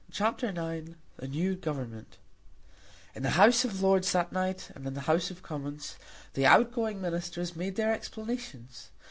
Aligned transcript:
CHAPTER 0.11 0.47
IX 0.47 0.93
The 1.17 1.27
New 1.27 1.55
Government 1.55 2.17
In 3.13 3.21
the 3.21 3.37
House 3.37 3.63
of 3.65 3.83
Lords 3.83 4.11
that 4.13 4.31
night, 4.31 4.71
and 4.73 4.87
in 4.87 4.95
the 4.95 5.01
House 5.01 5.29
of 5.29 5.43
Commons, 5.43 5.95
the 6.33 6.43
outgoing 6.47 6.99
Ministers 6.99 7.55
made 7.55 7.75
their 7.75 7.93
explanations. 7.93 8.89